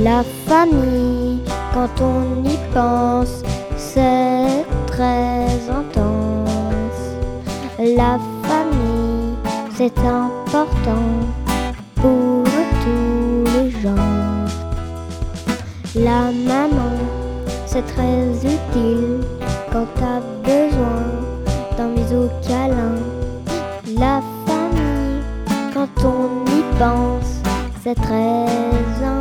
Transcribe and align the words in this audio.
La 0.00 0.22
famille, 0.46 1.40
quand 1.74 2.00
on 2.00 2.44
y 2.44 2.56
pense, 2.72 3.42
c'est 3.76 4.64
très 4.86 5.48
intense. 5.68 7.02
La 7.80 8.16
famille, 8.44 9.34
c'est 9.74 9.98
important 9.98 11.08
pour 11.96 12.44
tous 12.84 13.44
les 13.54 13.70
gens. 13.82 14.46
La 15.96 16.30
maman, 16.46 16.94
c'est 17.66 17.84
très 17.86 18.28
utile 18.36 19.24
quand 19.72 19.86
t'as 19.96 20.20
besoin 20.44 21.02
d'un 21.76 21.88
bisou 21.88 22.28
câlin. 22.46 22.94
La 23.98 24.22
famille, 24.46 25.24
quand 25.74 26.04
on 26.04 26.44
y 26.46 26.62
pense, 26.78 27.40
c'est 27.82 27.96
très 27.96 28.44
intense. 29.02 29.17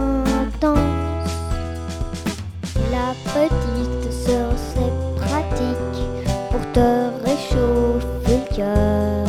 Petite 3.26 4.12
sœur, 4.12 4.52
c'est 4.56 4.94
pratique 5.22 6.28
pour 6.52 6.62
te 6.74 7.10
réchauffer 7.26 8.38
le 8.38 8.56
cœur. 8.56 9.28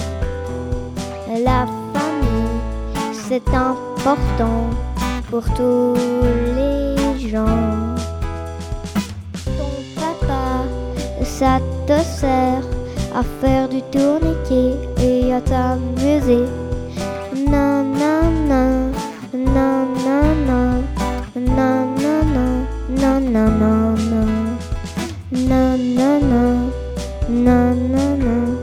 La 1.45 1.67
famille, 1.95 2.61
c'est 3.13 3.49
important 3.55 4.71
pour 5.31 5.45
tous 5.55 5.95
les 6.57 7.29
gens. 7.29 7.95
Ton 9.45 10.01
papa, 10.01 10.65
ça 11.23 11.61
te 11.87 11.99
sert 12.03 12.65
à 13.15 13.23
faire 13.41 13.69
du 13.69 13.83
tourniquet 13.91 14.75
et 15.01 15.33
à 15.33 15.41
t'amuser. 15.41 16.45
Non, 17.51 17.85
non, 27.29 27.75
non, 27.75 28.17
non. 28.17 28.57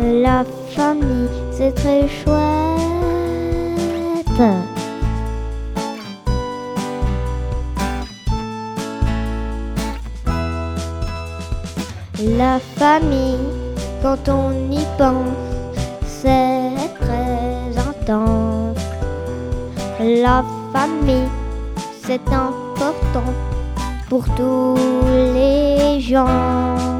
La 0.00 0.44
famille, 0.74 1.28
c'est 1.52 1.72
très 1.74 2.08
chouette. 2.08 2.38
La 12.36 12.58
famille, 12.76 13.36
quand 14.02 14.28
on 14.28 14.70
y 14.72 14.84
pense, 14.96 15.36
c'est 16.06 16.72
très 17.00 17.78
intense. 17.78 18.78
La 20.00 20.42
famille, 20.72 21.28
c'est 22.04 22.26
important 22.32 23.32
pour 24.08 24.24
tous 24.34 24.76
les 25.34 26.00
gens. 26.00 26.97